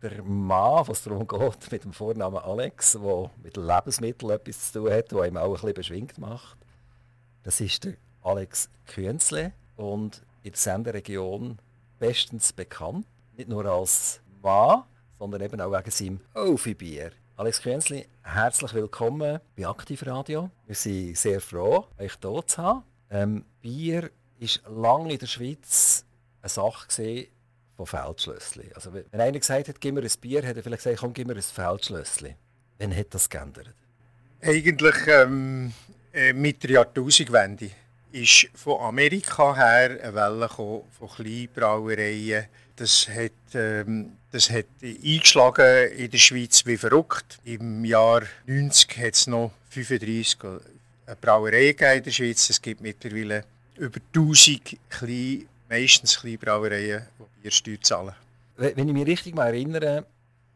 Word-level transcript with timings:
Der 0.00 0.22
Mann, 0.22 0.86
was 0.86 1.02
darum 1.02 1.26
geht, 1.26 1.72
mit 1.72 1.82
dem 1.82 1.92
Vornamen 1.92 2.38
Alex, 2.38 2.92
der 2.92 3.30
mit 3.42 3.56
Lebensmitteln 3.56 4.30
etwas 4.30 4.70
zu 4.70 4.78
tun 4.78 4.92
hat, 4.92 5.10
der 5.10 5.24
ihm 5.24 5.36
auch 5.36 5.46
ein 5.46 5.52
bisschen 5.54 5.74
beschwingt 5.74 6.18
macht, 6.18 6.56
das 7.42 7.60
ist 7.60 7.82
der 7.82 7.94
Alex 8.22 8.70
Künzle 8.86 9.52
und 9.74 10.22
in 10.44 10.52
der 10.52 10.58
Senderegion 10.58 11.58
bestens 11.98 12.52
bekannt. 12.52 13.06
Nicht 13.36 13.48
nur 13.48 13.66
als 13.66 14.20
Mann, 14.40 14.84
sondern 15.18 15.40
eben 15.40 15.60
auch 15.60 15.72
wegen 15.76 15.90
seinem 15.90 16.20
Ofi-Bier. 16.32 17.10
Alex 17.36 17.60
Künzli, 17.60 18.06
herzlich 18.22 18.74
willkommen 18.74 19.40
bei 19.56 19.66
Aktivradio. 19.66 20.48
Wir 20.66 20.76
sind 20.76 21.16
sehr 21.16 21.40
froh, 21.40 21.86
euch 21.98 22.12
hier 22.22 22.46
zu 22.46 22.62
haben. 22.62 22.84
Ähm, 23.10 23.44
Bier 23.60 24.12
war 24.38 24.72
lange 24.72 25.14
in 25.14 25.18
der 25.18 25.26
Schweiz 25.26 26.04
eine 26.40 26.48
Sache 26.48 26.86
von 27.78 27.86
Feldschlössli. 27.86 28.70
Also 28.74 28.92
wenn 28.92 29.20
einer 29.20 29.38
gesagt 29.38 29.68
hat, 29.68 29.80
gib 29.80 29.94
mir 29.94 30.02
ein 30.02 30.10
Bier, 30.20 30.44
hat 30.44 30.56
er 30.56 30.62
vielleicht 30.62 30.82
gesagt, 30.82 31.00
komm, 31.00 31.14
gib 31.14 31.28
mir 31.28 31.36
ein 31.36 31.42
Feldschlössli. 31.42 32.34
Wann 32.78 32.96
hat 32.96 33.06
das 33.14 33.30
geändert? 33.30 33.72
Eigentlich 34.42 34.96
ähm, 35.06 35.72
äh, 36.12 36.32
mit 36.32 36.62
der 36.64 36.70
Jahrtausendwende 36.70 37.70
ist 38.10 38.48
von 38.54 38.80
Amerika 38.80 39.54
her 39.54 39.98
eine 40.02 40.14
Welle 40.14 40.48
von 40.48 40.82
Kleinbrauereien. 41.14 42.46
Das 42.74 43.08
hat, 43.08 43.32
ähm, 43.54 44.12
das 44.32 44.50
hat 44.50 44.66
eingeschlagen 44.82 45.92
in 45.92 46.10
der 46.10 46.18
Schweiz 46.18 46.66
wie 46.66 46.76
verrückt. 46.76 47.38
Im 47.44 47.84
Jahr 47.84 48.22
90 48.46 48.98
hat 48.98 49.14
es 49.14 49.26
noch 49.28 49.52
35 49.70 50.38
Brauereien 51.20 51.76
in 51.96 52.02
der 52.02 52.10
Schweiz. 52.10 52.50
Es 52.50 52.60
gibt 52.60 52.80
mittlerweile 52.80 53.44
über 53.76 54.00
1000 54.14 54.76
kleine, 54.88 55.46
meistens 55.68 56.18
Kleinbrauereien, 56.20 57.06
die 57.18 57.42
Biersteuer 57.42 57.80
zahlen. 57.80 58.14
Wenn 58.56 58.88
ich 58.88 58.94
mich 58.94 59.06
richtig 59.06 59.34
mal 59.34 59.48
erinnere, 59.48 60.06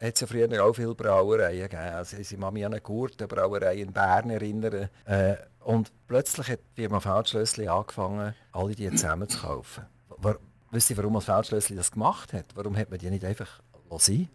hat 0.01 0.15
es 0.15 0.21
ja 0.21 0.27
früher 0.27 0.65
auch 0.65 0.73
viele 0.73 0.95
Brauereien 0.95 1.63
gegeben. 1.63 1.95
Also 1.95 2.17
ich 2.17 2.29
kann 2.29 2.53
mich 2.53 2.67
an 2.67 2.73
eine 2.73 2.81
Gurtenbrauerei 2.81 3.77
in 3.77 3.93
Bern 3.93 4.31
erinnern. 4.31 4.89
Äh, 5.05 5.37
und 5.61 5.93
plötzlich 6.09 6.49
hat 6.49 6.61
die 6.77 6.83
Firma 6.83 6.99
Feldschlössli 6.99 7.69
angefangen, 7.69 8.35
alle 8.51 8.75
die 8.75 8.91
zusammen 8.91 9.29
zu 9.29 9.39
kaufen. 9.39 9.85
Wisst 10.73 10.91
ihr, 10.91 10.97
warum 10.97 11.21
Feldschlössli 11.21 11.77
das 11.77 11.93
gemacht 11.93 12.33
hat? 12.33 12.47
Warum 12.55 12.77
hat 12.77 12.91
man 12.91 12.99
die 12.99 13.11
nicht 13.11 13.25
einfach 13.25 13.61
sein 13.99 14.29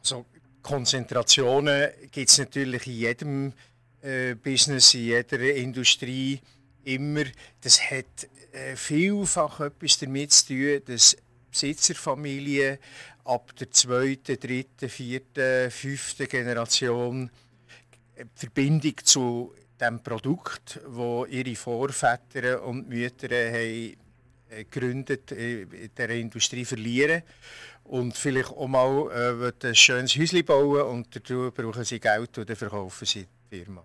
Also 0.00 0.26
Konzentrationen 0.60 1.90
gibt 2.10 2.28
es 2.28 2.38
natürlich 2.38 2.86
in 2.86 2.92
jedem 2.92 3.52
äh, 4.02 4.34
Business, 4.34 4.92
in 4.92 5.00
jeder 5.00 5.40
Industrie 5.54 6.40
immer. 6.84 7.24
Das 7.60 7.80
hat 7.90 8.28
vielfach 8.74 9.60
etwas 9.60 9.98
damit 9.98 10.32
zu 10.32 10.46
tun, 10.46 10.80
dass 10.86 11.16
Besitzerfamilien 11.50 12.78
ab 13.24 13.54
der 13.56 13.70
zweiten, 13.70 14.38
dritten, 14.38 14.88
vierten, 14.88 15.70
fünften 15.70 16.28
Generation 16.28 17.30
die 18.16 18.24
Verbindung 18.34 18.94
zu 19.02 19.54
dem 19.80 20.02
Produkt, 20.02 20.80
wo 20.86 21.26
ihre 21.26 21.54
Vorväter 21.54 22.62
und 22.62 22.88
Mütter 22.88 23.28
haben 23.28 23.96
äh, 24.48 24.64
gegründet 24.64 25.32
äh, 25.32 25.62
in 25.62 25.90
der 25.96 26.10
Industrie 26.10 26.64
verlieren 26.64 27.22
und 27.84 28.16
vielleicht 28.16 28.50
auch 28.50 28.68
mal 28.68 29.52
äh, 29.62 29.66
ein 29.66 29.74
schönes 29.74 30.16
Häuschen 30.16 30.44
bauen 30.44 30.82
und 30.82 31.14
dazu 31.14 31.50
brauchen 31.54 31.84
sie 31.84 32.00
Geld 32.00 32.38
und 32.38 32.48
dann 32.48 32.56
verkaufen 32.56 33.04
sie 33.04 33.26
die 33.50 33.56
Firma. 33.56 33.84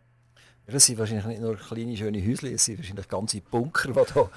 Ja, 0.68 0.74
das 0.74 0.86
sind 0.86 0.98
wahrscheinlich 0.98 1.26
nicht 1.26 1.42
nur 1.42 1.58
kleine 1.58 1.98
schöne 1.98 2.26
Häuschen, 2.26 2.54
es 2.54 2.66
sind 2.66 2.78
wahrscheinlich 2.78 3.08
ganze 3.08 3.42
Bunker, 3.42 3.90
die 3.90 4.14
da 4.14 4.30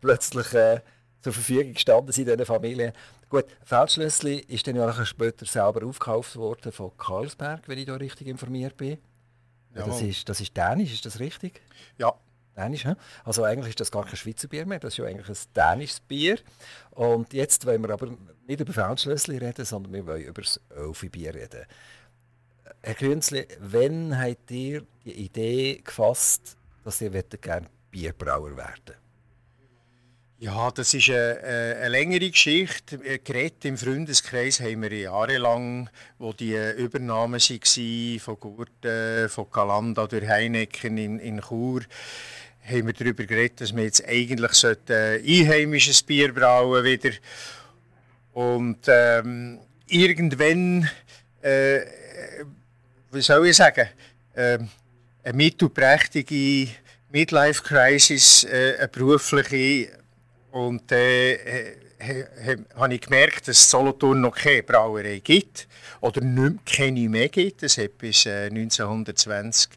plötzlich 0.00 0.52
äh, 0.54 0.80
zur 1.20 1.32
Verfügung 1.32 1.74
gestanden 1.74 2.12
sind 2.12 2.28
in 2.28 2.36
diesen 2.36 2.46
Familien. 2.46 2.92
Gut, 3.28 3.44
Feldschlössli 3.64 4.38
ist 4.38 4.66
dann 4.66 4.76
ja 4.76 5.04
später 5.04 5.44
selber 5.44 5.86
aufgekauft 5.86 6.36
worden 6.36 6.72
von 6.72 6.96
Carlsberg, 6.96 7.68
wenn 7.68 7.78
ich 7.78 7.86
da 7.86 7.96
richtig 7.96 8.26
informiert 8.26 8.76
bin. 8.76 8.98
Ja. 9.74 9.86
Das, 9.86 10.00
ist, 10.00 10.28
das 10.28 10.40
ist 10.40 10.56
dänisch, 10.56 10.94
ist 10.94 11.04
das 11.04 11.20
richtig? 11.20 11.60
Ja. 11.98 12.14
Dänisch, 12.56 12.84
he? 12.84 12.94
Also 13.24 13.44
eigentlich 13.44 13.70
ist 13.70 13.80
das 13.80 13.92
gar 13.92 14.04
kein 14.04 14.16
Schweizer 14.16 14.48
Bier 14.48 14.66
mehr, 14.66 14.80
das 14.80 14.94
ist 14.94 14.98
ja 14.98 15.04
eigentlich 15.04 15.28
ein 15.28 15.52
dänisches 15.54 16.00
Bier. 16.00 16.38
Und 16.90 17.32
jetzt 17.32 17.66
wollen 17.66 17.82
wir 17.82 17.90
aber 17.90 18.08
nicht 18.46 18.60
über 18.60 18.72
Feldschlössli 18.72 19.36
reden, 19.36 19.64
sondern 19.64 19.92
wir 19.92 20.06
wollen 20.06 20.24
über 20.24 20.42
das 20.42 20.60
Elfi-Bier 20.74 21.34
reden. 21.34 21.66
Herr 22.82 22.94
Künzli, 22.94 23.46
wann 23.60 24.18
habt 24.18 24.50
ihr 24.50 24.86
die 25.04 25.12
Idee 25.12 25.80
gefasst, 25.84 26.56
dass 26.84 27.00
ihr 27.00 27.10
gerne 27.10 27.66
Bierbrauer 27.90 28.56
werden 28.56 29.07
ja, 30.40 30.70
das 30.70 30.94
ist 30.94 31.10
eine, 31.10 31.76
eine 31.80 31.88
längere 31.88 32.30
Geschichte. 32.30 32.98
Geredet 32.98 33.64
im 33.64 33.76
Freundeskreis 33.76 34.60
haben 34.60 34.82
wir 34.82 34.92
jahrelang, 34.92 35.90
wo 36.18 36.32
die 36.32 36.54
Übernahmen 36.76 37.40
waren 37.40 38.20
von 38.20 38.38
Gurten, 38.38 39.28
von 39.28 39.46
Galanda 39.50 40.06
durch 40.06 40.28
Heineken 40.28 40.96
in, 40.96 41.18
in 41.18 41.40
Chur, 41.40 41.80
haben 42.64 42.86
wir 42.86 42.92
darüber 42.92 43.24
geredet, 43.24 43.60
dass 43.60 43.74
wir 43.74 43.82
jetzt 43.82 44.06
eigentlich 44.06 44.64
ein 44.64 44.76
einheimisches 44.88 46.02
Bier 46.04 46.32
brauen 46.32 46.84
wieder. 46.84 47.10
Und 48.32 48.78
ähm, 48.86 49.58
irgendwann, 49.88 50.88
äh, 51.42 51.80
wie 53.10 53.22
soll 53.22 53.48
ich 53.48 53.56
sagen, 53.56 53.88
äh, 54.34 54.58
eine 55.24 55.32
mittelprächtige 55.32 56.70
Midlife-Crisis, 57.10 58.44
äh, 58.44 58.76
eine 58.78 58.88
berufliche 58.88 59.98
und 60.52 60.90
äh, 60.92 61.76
habe 62.74 62.94
ich 62.94 63.00
gemerkt, 63.00 63.48
dass 63.48 63.58
es 63.58 63.70
Solothurn 63.70 64.20
noch 64.20 64.34
keine 64.34 64.62
Brauerei 64.62 65.18
gibt 65.18 65.68
oder 66.00 66.20
nicht, 66.20 66.64
keine 66.66 67.08
mehr 67.08 67.28
gibt. 67.28 67.62
Es 67.62 67.78
hat 67.78 67.98
bis 67.98 68.26
äh, 68.26 68.46
1920 68.46 69.70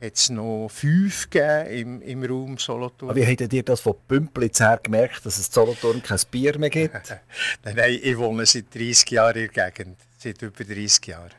es 0.00 0.30
noch 0.30 0.68
fünf 0.68 1.28
im, 1.34 2.00
im 2.02 2.22
Raum 2.22 2.56
Solothurn. 2.56 3.16
wie 3.16 3.26
habt 3.26 3.52
ihr 3.52 3.62
das 3.62 3.80
von 3.80 3.94
Pümplitz 4.06 4.60
her 4.60 4.78
gemerkt, 4.82 5.26
dass 5.26 5.38
es 5.38 5.52
Solothurn 5.52 6.02
kein 6.02 6.20
Bier 6.30 6.56
mehr 6.58 6.70
gibt? 6.70 6.94
nein, 7.64 7.74
nein, 7.74 7.98
ich 8.00 8.16
wohne 8.16 8.46
seit 8.46 8.72
30 8.74 9.10
Jahren 9.10 9.36
in 9.36 9.50
der 9.52 9.70
Gegend, 9.70 9.98
seit 10.18 10.40
über 10.40 10.64
30 10.64 11.06
Jahren. 11.06 11.32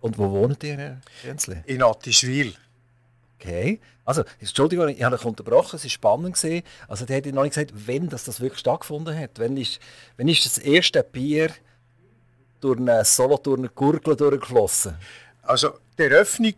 Und 0.00 0.18
wo 0.18 0.30
wohnt 0.30 0.62
ihr, 0.64 0.76
Herr 0.76 1.00
Jensli? 1.22 1.56
In 1.66 1.82
Attiswil. 1.82 2.54
Okay. 3.44 3.80
Also, 4.06 4.24
Entschuldigung, 4.40 4.88
ich 4.88 5.02
habe 5.02 5.16
euch 5.16 5.24
unterbrochen, 5.24 5.76
es 5.76 5.84
war 5.84 5.90
spannend. 5.90 6.36
Gewesen. 6.36 6.62
Also, 6.88 7.04
der 7.04 7.18
hat 7.18 7.26
noch 7.26 7.42
nicht 7.42 7.54
gesagt, 7.54 7.72
wenn 7.86 8.08
das, 8.08 8.24
das 8.24 8.40
wirklich 8.40 8.60
stattgefunden 8.60 9.14
hat. 9.16 9.38
Wenn 9.38 9.56
ist, 9.58 9.80
wenn 10.16 10.28
ist 10.28 10.46
das 10.46 10.58
erste 10.58 11.02
Bier 11.02 11.50
durch 12.60 12.78
eine 12.78 13.04
Solothurner 13.04 13.68
Gurgel 13.68 14.16
durchgeflossen? 14.16 14.94
Also, 15.42 15.74
die 15.98 16.04
Eröffnung, 16.04 16.54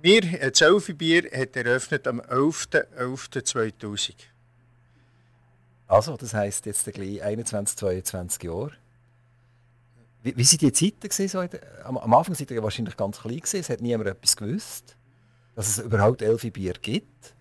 wir, 0.00 0.20
das 0.50 0.60
Elfi-Bier, 0.60 1.28
hat 1.32 1.56
eröffnet 1.56 2.06
am 2.06 2.20
11.11.2000. 2.20 4.14
Also, 5.88 6.16
das 6.16 6.32
heisst 6.32 6.66
jetzt 6.66 6.84
gleich 6.92 7.22
21, 7.22 7.76
22 7.76 8.42
Jahre. 8.44 8.72
Wie, 10.22 10.36
wie 10.36 10.44
sind 10.44 10.62
die 10.62 10.72
Zeiten 10.72 11.00
gewesen, 11.00 11.28
so 11.28 11.44
der, 11.44 11.60
am, 11.84 11.98
am, 11.98 12.14
Anfang 12.14 12.36
seid 12.36 12.52
ihr 12.52 12.62
wahrscheinlich 12.62 12.96
ganz 12.96 13.20
klein 13.20 13.38
gewesen, 13.38 13.58
es 13.58 13.68
hat 13.68 13.80
niemand 13.80 14.08
etwas 14.08 14.36
gewusst 14.36 14.96
dass 15.54 15.68
es 15.68 15.78
überhaupt 15.84 16.22
elf 16.22 16.42
Bier 16.52 16.74
gibt? 16.80 17.34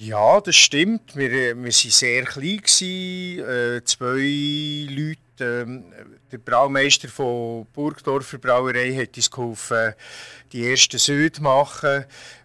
Ja, 0.00 0.40
das 0.40 0.54
stimmt. 0.54 1.16
Wir, 1.16 1.30
wir 1.30 1.56
waren 1.56 1.72
sehr 1.72 2.24
klein. 2.24 2.60
Äh, 2.60 3.84
zwei 3.84 4.86
Leute. 4.88 5.18
Ähm, 5.40 5.92
der 6.30 6.38
Braumeister 6.38 7.08
von 7.08 7.66
Burgdorfer 7.72 8.38
Brauerei 8.38 8.94
hat 8.94 9.16
uns 9.16 9.30
geholfen, 9.30 9.94
die 10.52 10.70
ersten 10.70 10.98
Süd 10.98 11.40
machen. 11.40 12.04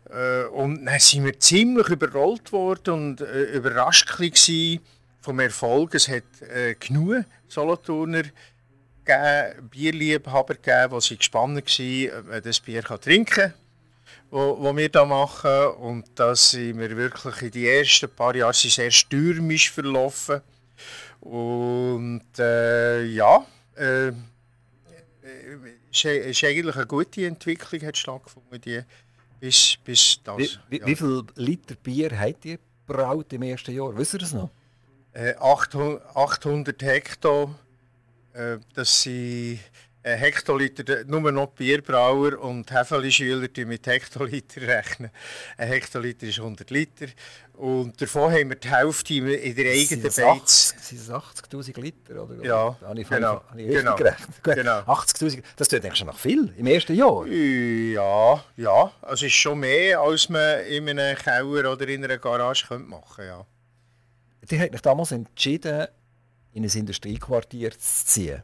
Äh, 0.10 0.46
und 0.46 0.86
dann 0.86 1.00
sind 1.00 1.26
wir 1.26 1.40
ziemlich 1.40 1.90
überrollt 1.90 2.52
worden 2.52 2.94
und 2.94 3.22
äh, 3.22 3.44
überrascht 3.56 4.18
gewesen 4.18 4.80
vom 5.22 5.40
Erfolg. 5.40 5.94
Es 5.94 6.08
hat 6.08 6.24
äh, 6.42 6.74
genug 6.74 7.26
Solothurner 7.48 8.24
Bierliebhaber 9.70 10.56
gegeben, 10.56 11.00
die 11.00 11.18
gespannt 11.18 11.80
waren, 11.80 12.20
ob 12.20 12.28
man 12.30 12.42
das 12.42 12.60
Bier 12.62 12.84
trinken 12.84 13.26
kann 13.26 13.54
wo, 14.30 14.58
wo 14.60 14.76
wir 14.76 14.90
da 14.90 15.06
machen. 15.06 15.68
Und 15.80 16.06
das 16.16 16.52
sind 16.52 16.80
wir 16.80 16.96
wirklich 16.96 17.42
in 17.42 17.52
die 17.52 17.68
ersten 17.68 18.10
paar 18.10 18.36
Jahre 18.36 18.54
sehr 18.54 18.92
stürmisch 18.92 19.72
verlaufen. 19.72 20.42
Und 21.22 22.28
äh, 22.38 23.04
ja, 23.06 23.46
äh, 23.76 24.12
ist, 25.92 26.06
ist 26.06 26.44
eigentlich 26.44 26.76
eine 26.76 26.86
gute 26.86 27.26
Entwicklung 27.26 27.82
hat 27.84 27.98
stattgefunden, 27.98 28.60
die, 28.62 28.82
bis, 29.40 29.78
bis 29.84 30.20
das. 30.24 30.38
Wie, 30.38 30.50
wie, 30.70 30.80
ja. 30.80 30.86
wie 30.88 30.96
viel 30.96 31.24
Liter 31.36 31.76
Bier 31.76 32.18
habt 32.20 32.46
ihr 32.46 32.58
braut 32.86 33.32
im 33.32 33.44
ersten 33.44 33.74
Jahr? 33.76 33.96
Wisst 33.98 34.14
ihr 34.14 34.20
das 34.20 34.34
noch? 34.34 34.50
Äh, 35.14 35.36
800, 35.36 36.16
800 36.16 36.82
Hektar. 36.82 37.56
Äh, 38.34 38.58
das 38.74 39.04
sind 39.04 39.60
Hektoliter, 40.04 41.06
nur 41.06 41.32
noch 41.32 41.48
Bierbrauer 41.48 42.38
und 42.40 42.70
Hefeli-Schüler 42.72 43.48
mit 43.66 43.88
Hektoliter 43.88 44.62
rechnen. 44.62 45.12
Ein 45.58 45.68
Hektoliter 45.70 46.28
ist 46.28 46.40
100 46.40 46.70
Liter. 46.72 47.06
Und 47.54 48.02
davon 48.02 48.32
haben 48.32 48.50
wir 48.50 48.58
die 48.58 48.70
Hälfte 48.70 49.14
in 49.14 49.56
der 49.56 49.72
eigenen 49.72 50.04
Beiz. 50.04 50.76
Sind 50.82 51.00
es 51.00 51.10
80'000 51.10 51.80
Liter? 51.80 52.24
Oder? 52.24 52.44
Ja, 52.44 52.78
habe 52.82 53.02
ich, 53.02 53.08
genau. 53.08 53.44
Habe 53.48 53.62
ich 53.62 53.70
genau. 53.70 53.96
genau. 53.96 54.80
80'000, 54.80 55.42
das 55.56 55.68
tut 55.70 55.86
eigentlich 55.86 55.96
schon 55.96 56.08
noch 56.08 56.20
viel 56.20 56.54
im 56.58 56.66
ersten 56.68 56.96
Jahr. 56.96 57.26
Ja, 57.26 58.44
ja. 58.58 58.92
Also 59.02 59.26
es 59.26 59.32
ist 59.32 59.36
schon 59.36 59.60
mehr, 59.60 60.00
als 60.02 60.28
man 60.28 60.66
in 60.66 60.90
einem 60.90 61.16
Keller 61.16 61.72
oder 61.72 61.88
in 61.88 62.04
einer 62.04 62.18
Garage 62.18 62.66
könnte 62.68 62.90
machen 62.90 63.16
könnte. 63.16 63.30
Ja. 63.30 63.46
Die 64.50 64.60
hat 64.60 64.72
mich 64.72 64.82
damals 64.82 65.12
entschieden, 65.12 65.88
in 66.52 66.64
ein 66.64 66.70
Industriequartier 66.70 67.72
zu 67.72 68.06
ziehen. 68.06 68.44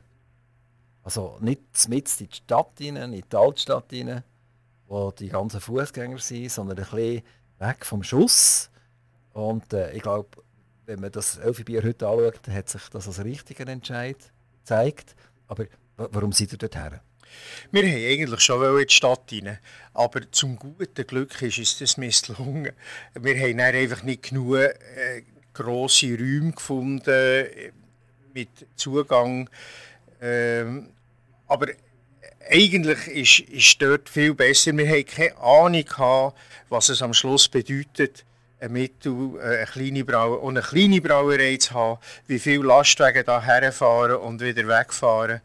Also 1.09 1.37
nicht 1.39 1.61
mit 1.87 2.21
in 2.21 2.29
die 2.29 2.35
Stadt 2.35 2.79
nicht 2.79 2.95
in 2.95 3.11
die 3.11 3.35
Altstadt 3.35 3.91
rein, 3.91 4.23
wo 4.87 5.09
die 5.09 5.29
ganzen 5.29 5.59
Fußgänger 5.59 6.19
sind, 6.19 6.51
sondern 6.51 6.77
ein 6.77 6.83
bisschen 6.83 7.23
weg 7.57 7.83
vom 7.83 8.03
Schuss. 8.03 8.69
Und 9.33 9.73
äh, 9.73 9.91
ich 9.93 10.03
glaube, 10.03 10.29
wenn 10.85 10.99
man 11.01 11.11
das 11.11 11.37
Elfenbier 11.37 11.81
heute 11.81 12.07
anschaut, 12.07 12.47
hat 12.47 12.69
sich 12.69 12.83
das 12.91 13.07
als 13.07 13.23
richtiger 13.23 13.67
Entscheid 13.67 14.17
gezeigt. 14.59 15.15
Aber 15.47 15.65
warum 15.97 16.31
seid 16.31 16.51
ihr 16.51 16.59
dort 16.59 16.75
her? 16.75 17.01
Wir 17.71 17.81
haben 17.81 17.89
eigentlich 17.89 18.41
schon 18.41 18.79
in 18.79 18.85
die 18.85 18.93
Stadt 18.93 19.31
rein, 19.31 19.57
aber 19.95 20.31
zum 20.31 20.57
guten 20.57 21.07
Glück 21.07 21.41
ist 21.41 21.57
uns 21.57 21.79
das 21.79 21.97
misslungen. 21.97 22.73
Wir 23.19 23.35
haben 23.35 23.59
einfach 23.59 24.03
nicht 24.03 24.29
genug 24.29 24.57
äh, 24.57 25.23
grosse 25.53 26.15
Räume 26.15 26.51
gefunden 26.51 27.09
äh, 27.09 27.71
mit 28.31 28.49
Zugang. 28.75 29.49
Ähm, 30.21 30.91
aber 31.49 31.67
eigentlich 32.49 33.07
ist, 33.07 33.39
ist 33.49 33.81
dort 33.81 34.07
viel 34.07 34.33
besser. 34.33 34.75
Wir 34.77 34.87
hatten 34.87 35.05
keine 35.05 35.37
Ahnung, 35.37 35.83
gehabt, 35.83 36.37
was 36.69 36.89
es 36.89 37.01
am 37.01 37.13
Schluss 37.13 37.47
bedeutet, 37.47 38.25
eine, 38.59 38.69
Mittel, 38.69 39.35
äh, 39.41 39.57
eine, 39.57 39.65
kleine 39.65 40.03
Brauerei, 40.03 40.47
eine 40.47 40.61
kleine 40.61 41.01
Brauerei 41.01 41.57
zu 41.57 41.73
haben, 41.73 41.99
wie 42.27 42.39
viele 42.39 42.63
Lastwagen 42.63 43.23
da 43.25 43.41
herfahren 43.41 44.17
und 44.17 44.41
wieder 44.41 44.67
wegfahren. 44.67 45.41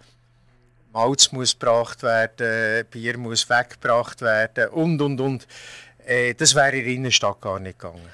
Malz 0.92 1.32
muss 1.32 1.58
gebracht 1.58 2.02
werden, 2.02 2.86
Bier 2.90 3.18
muss 3.18 3.48
weggebracht 3.48 4.22
werden 4.22 4.68
und, 4.68 5.00
und, 5.00 5.20
und. 5.20 5.46
Äh, 6.06 6.34
das 6.34 6.54
wäre 6.54 6.76
in 6.76 6.84
der 6.84 6.92
Innenstadt 6.94 7.40
gar 7.40 7.58
nicht 7.58 7.78
gegangen. 7.78 8.08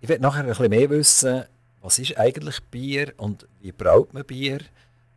Ich 0.00 0.08
werde 0.08 0.22
nachher 0.22 0.40
ein 0.40 0.46
bisschen 0.46 0.70
mehr 0.70 0.90
wissen, 0.90 1.44
was 1.82 1.98
ist 1.98 2.16
eigentlich 2.16 2.62
Bier 2.64 3.12
und 3.16 3.46
wie 3.60 3.72
braut 3.72 4.14
man 4.14 4.24
Bier 4.24 4.60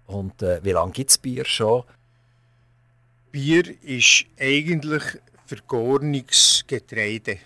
und 0.07 0.42
äh, 0.42 0.63
wie 0.63 0.71
lange 0.71 0.92
gibt 0.92 1.12
es 1.12 1.18
Bier 1.18 1.45
schon? 1.45 1.83
Bier 3.35 3.65
ist 3.83 4.27
eigentlich 4.39 5.03
vergorenes 5.45 6.63
Getreide. 6.65 7.37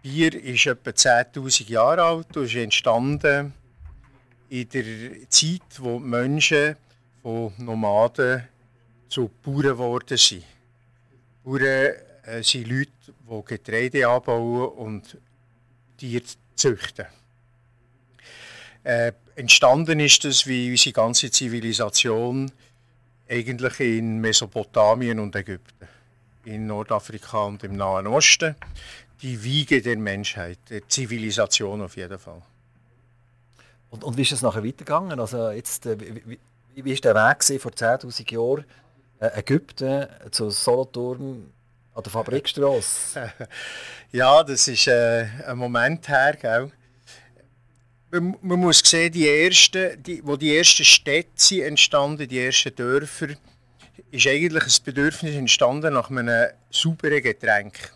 Bier 0.00 0.32
ist 0.32 0.66
etwa 0.66 0.90
10.000 0.90 1.70
Jahre 1.70 2.04
alt 2.04 2.36
und 2.36 2.44
ist 2.44 2.54
entstanden 2.54 3.52
in 4.48 4.68
der 4.68 5.28
Zeit, 5.28 5.62
wo 5.78 5.98
die 5.98 6.04
Menschen 6.04 6.76
von 7.20 7.52
Nomaden 7.58 8.44
zu 9.08 9.28
Bauern 9.42 9.62
geworden 9.62 10.18
sind. 10.18 10.44
Bauern 11.42 11.94
äh, 12.26 12.42
sind 12.42 12.68
Leute, 12.68 12.92
die 13.28 13.44
Getreide 13.44 14.08
anbauen 14.08 14.68
und 14.68 15.18
Tiere 15.98 16.22
züchten. 16.54 17.06
Äh, 18.84 19.10
entstanden 19.34 19.98
ist 19.98 20.22
das 20.22 20.46
wie 20.46 20.70
unsere 20.70 20.92
ganze 20.92 21.28
Zivilisation 21.28 22.52
eigentlich 23.28 23.80
in 23.80 24.20
Mesopotamien 24.20 25.18
und 25.18 25.34
Ägypten, 25.34 25.88
in 26.44 26.66
Nordafrika 26.66 27.44
und 27.44 27.64
im 27.64 27.76
Nahen 27.76 28.06
Osten. 28.06 28.54
Die 29.22 29.42
Wiege 29.42 29.80
der 29.80 29.96
Menschheit, 29.96 30.58
der 30.68 30.86
Zivilisation 30.88 31.82
auf 31.82 31.96
jeden 31.96 32.18
Fall. 32.18 32.42
Und, 33.90 34.04
und 34.04 34.16
wie 34.16 34.22
ist 34.22 34.32
es 34.32 34.42
nachher 34.42 34.64
weitergegangen? 34.64 35.18
Also 35.20 35.50
jetzt, 35.50 35.86
äh, 35.86 35.98
wie, 36.00 36.38
wie, 36.74 36.84
wie 36.84 36.92
ist 36.92 37.04
der 37.04 37.14
Weg 37.14 37.60
vor 37.60 37.70
10.000 37.70 38.32
Jahren 38.32 38.64
äh, 39.20 39.38
Ägypten 39.38 40.08
zu 40.30 40.50
Solothurn 40.50 41.52
an 41.94 42.02
der 42.02 42.12
Fabrikstrasse? 42.12 43.32
ja, 44.12 44.42
das 44.42 44.66
ist 44.68 44.88
äh, 44.88 45.26
ein 45.46 45.56
Moment 45.56 46.08
her, 46.08 46.36
gell? 46.38 46.72
Man, 48.20 48.60
muss 48.60 48.80
sehen, 48.80 49.12
die 49.12 49.28
ersten, 49.28 50.02
die, 50.02 50.20
wo 50.24 50.36
die 50.36 50.56
ersten 50.56 50.84
Städte 50.84 51.30
sind 51.36 51.62
entstanden, 51.62 52.28
die 52.28 52.40
ersten 52.40 52.74
Dörfer, 52.74 53.28
ist 54.10 54.26
eigentlich 54.26 54.64
ein 54.64 54.84
Bedürfnis 54.84 55.34
entstanden 55.34 55.94
nach 55.94 56.10
einem 56.10 56.50
sauberen 56.70 57.22
Getränk. 57.22 57.92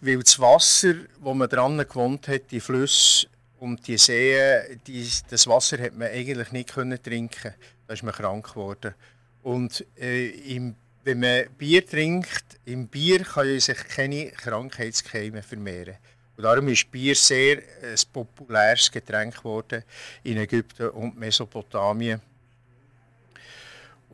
Weil 0.00 0.18
das 0.18 0.38
Wasser, 0.38 0.94
wo 1.20 1.34
man 1.34 1.48
dran 1.48 1.78
gewohnt 1.78 2.28
hat, 2.28 2.50
die 2.50 2.60
Flüsse 2.60 3.26
und 3.58 3.86
die 3.86 3.98
Seen, 3.98 4.80
die, 4.86 5.08
das 5.28 5.46
Wasser 5.46 5.78
hat 5.78 5.96
man 5.96 6.08
eigentlich 6.08 6.52
nicht 6.52 6.72
können 6.72 7.02
trinken. 7.02 7.54
Da 7.86 7.94
ist 7.94 8.02
man 8.02 8.14
krank 8.14 8.48
geworden. 8.48 8.94
Und 9.42 9.84
äh, 9.98 10.28
im, 10.54 10.74
wenn 11.04 11.20
man 11.20 11.46
Bier 11.56 11.86
trinkt, 11.86 12.44
im 12.64 12.88
Bier 12.88 13.24
kann 13.24 13.58
sich 13.58 13.78
keine 13.88 14.30
Krankheitskeime 14.30 15.42
vermehren. 15.42 15.96
Und 16.40 16.44
darum 16.44 16.68
ist 16.68 16.90
Bier 16.90 17.14
sehr 17.14 17.58
ein 17.58 17.96
populäres 18.14 18.90
Getränk 18.90 19.36
geworden 19.36 19.84
in 20.24 20.38
Ägypten 20.38 20.88
und 20.88 21.18
Mesopotamien. 21.18 22.18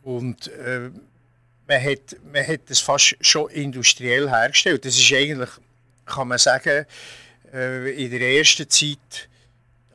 Und 0.03 0.49
äh, 0.49 0.91
man, 1.69 1.85
hat, 1.85 2.61
das 2.67 2.81
fast 2.81 3.17
schon 3.21 3.49
industriell 3.51 4.29
hergestellt. 4.29 4.85
Das 4.85 4.99
ist 4.99 5.13
eigentlich, 5.13 5.51
kann 6.05 6.27
man 6.27 6.39
sagen, 6.39 6.85
äh, 7.55 8.05
in 8.05 8.11
der 8.11 8.23
ersten 8.23 8.69
Zeit 8.69 9.29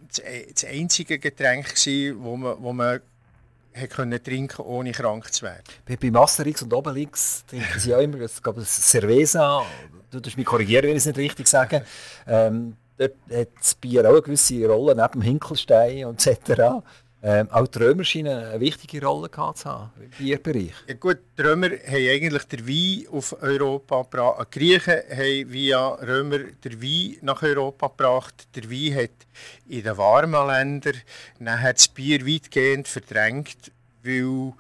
das 0.08 0.64
einzige 0.64 1.20
Getränk 1.20 1.68
gewesen, 1.68 2.24
wo 2.24 2.38
man, 2.38 2.64
wo 2.64 2.72
man 2.72 3.02
können 3.90 4.24
trinken 4.24 4.62
ohne 4.64 4.92
krank 4.92 5.32
zu 5.34 5.44
werden. 5.44 5.64
Bei, 5.86 6.12
Masterix 6.12 6.62
und 6.62 6.74
Obelix 6.74 7.46
trinken 7.46 7.80
sie 7.80 7.96
auch 7.96 8.02
immer 8.02 8.20
es 8.22 8.42
gab 8.42 8.60
Cerveza 8.60 9.64
du 10.12 10.20
darfst 10.20 10.38
mich 10.38 10.46
korrigieren, 10.46 10.84
wenn 10.84 10.92
ich 10.92 10.98
es 10.98 11.06
nicht 11.06 11.18
richtig 11.18 11.48
sage. 11.48 11.84
Ähm, 12.28 12.76
dort 12.98 13.16
hat 13.32 13.50
das 13.60 13.76
Bier 13.76 14.06
auch 14.06 14.14
eine 14.14 14.22
gewisse 14.22 14.66
Rolle, 14.68 14.96
neben 14.96 15.12
dem 15.14 15.22
Hinkelstein 15.22 16.08
etc. 16.14 16.84
Ähm, 17.24 17.52
auch 17.52 17.68
die 17.68 17.78
Römer 17.78 18.04
scheinen 18.04 18.36
eine 18.36 18.60
wichtige 18.60 19.06
Rolle 19.06 19.30
gehabt 19.30 19.60
zu 19.60 19.70
haben 19.70 19.92
im 20.02 20.10
Bierbereich. 20.10 20.74
Ja 20.88 20.96
gut, 20.96 21.20
die 21.38 21.42
Römer 21.44 21.70
haben 21.70 22.10
eigentlich 22.10 22.44
den 22.46 22.68
Wein 22.68 23.08
auf 23.12 23.36
Europa 23.44 24.02
gebracht. 24.02 24.48
Die 24.56 24.60
Griechen 24.60 25.02
haben 25.12 25.52
via 25.54 25.88
Römer 25.90 26.40
den 26.40 26.82
Wein 26.82 27.18
nach 27.22 27.44
Europa 27.44 27.90
gebracht. 27.90 28.48
Der 28.56 28.64
Wein 28.72 28.96
hat 28.96 29.12
in 29.70 29.84
den 29.84 29.98
warmen 29.98 30.48
Ländern 30.48 30.96
nachher 31.38 31.74
das 31.74 31.88
Bier 31.90 32.26
weitgehend 32.26 32.88
verdrängt, 32.88 33.72
weil, 34.02 34.54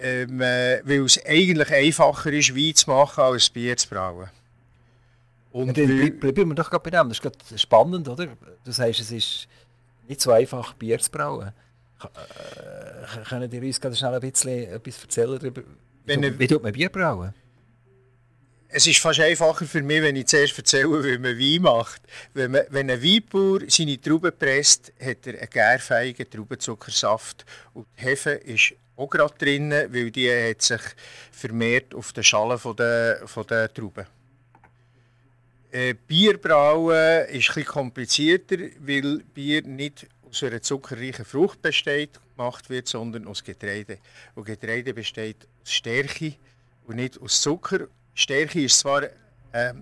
ähm, 0.00 0.40
weil 0.40 1.04
es 1.04 1.22
eigentlich 1.26 1.70
einfacher 1.70 2.32
ist, 2.32 2.56
Wein 2.56 2.74
zu 2.74 2.88
machen, 2.88 3.24
als 3.24 3.50
Bier 3.50 3.76
zu 3.76 3.90
brauen. 3.90 4.30
Und 5.52 5.76
ja, 5.76 5.84
bleiben 5.84 6.48
wir 6.48 6.54
doch 6.54 6.70
gerade 6.70 6.82
bei 6.82 6.90
dem. 6.90 7.10
Das 7.10 7.20
ist 7.20 7.60
spannend, 7.60 8.08
oder? 8.08 8.28
Du 8.64 8.72
sagst, 8.72 9.00
es 9.00 9.12
ist 9.12 9.48
nicht 10.08 10.22
so 10.22 10.32
einfach, 10.32 10.72
Bier 10.72 10.98
zu 10.98 11.10
brauen. 11.10 11.52
Äh, 12.04 13.24
können 13.28 13.50
ihr 13.50 13.62
uns 13.62 13.80
gerade 13.80 13.96
schnell 13.96 14.14
ein 14.14 14.20
bisschen 14.20 14.70
etwas 14.70 15.02
erzählen 15.02 15.38
darüber, 15.38 15.62
wie, 16.06 16.38
wie 16.38 16.46
tut 16.46 16.62
man 16.62 16.72
Bier 16.72 16.90
brauen? 16.90 17.32
Es 18.68 18.86
ist 18.86 18.98
fast 18.98 19.20
einfacher 19.20 19.66
für 19.66 19.82
mich, 19.82 20.02
wenn 20.02 20.16
ich 20.16 20.26
zuerst 20.26 20.58
erzähle, 20.58 21.04
wie 21.04 21.16
man 21.16 21.38
Wein 21.38 21.62
macht. 21.62 22.02
Wenn, 22.32 22.50
man, 22.50 22.62
wenn 22.70 22.90
ein 22.90 23.00
Weinbauer 23.00 23.60
seine 23.68 24.00
Trauben 24.00 24.32
presst, 24.36 24.92
hat 25.00 25.26
er 25.26 25.38
einen 25.38 25.48
gärfähigen 25.48 26.28
Traubenzuckersaft. 26.28 27.46
Und 27.72 27.86
die 27.96 28.02
Hefe 28.02 28.30
ist 28.30 28.74
auch 28.96 29.08
gerade 29.08 29.34
drin, 29.38 29.70
weil 29.70 30.10
die 30.10 30.28
hat 30.28 30.60
sich 30.60 30.80
vermehrt 31.30 31.94
auf 31.94 32.12
den 32.12 32.24
Schalen 32.24 32.58
der, 32.76 33.22
von 33.26 33.46
der 33.46 33.72
Trauben. 33.72 34.06
Äh, 35.70 35.94
Bier 35.94 36.38
brauen 36.38 37.26
ist 37.26 37.50
etwas 37.50 37.66
komplizierter, 37.66 38.56
weil 38.80 39.18
Bier 39.34 39.62
nicht 39.62 40.06
aus 40.34 40.42
einer 40.42 40.60
zuckerreichen 40.60 41.24
Frucht 41.24 41.62
besteht, 41.62 42.18
gemacht 42.36 42.68
wird, 42.68 42.88
sondern 42.88 43.28
aus 43.28 43.44
Getreide. 43.44 43.98
Und 44.34 44.44
Getreide 44.44 44.92
besteht 44.92 45.46
aus 45.62 45.72
Stärke 45.72 46.34
und 46.86 46.96
nicht 46.96 47.20
aus 47.20 47.40
Zucker. 47.40 47.86
Stärke 48.14 48.62
ist 48.62 48.80
zwar, 48.80 49.04
äh, 49.04 49.74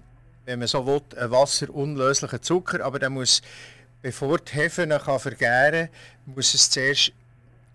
wenn 0.44 0.58
man 0.58 0.68
so 0.68 0.86
will, 0.86 1.00
ein 1.16 1.30
wasserunlöslicher 1.30 2.42
Zucker, 2.42 2.84
aber 2.84 2.98
der 2.98 3.08
muss, 3.08 3.40
bevor 4.02 4.38
die 4.38 4.52
Hefe 4.52 4.86
kann 4.86 5.18
vergären 5.18 5.88
kann, 6.26 6.34
muss 6.34 6.52
es 6.52 6.68
zuerst 6.68 7.12